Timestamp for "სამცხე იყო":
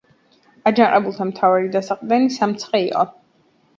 2.39-3.07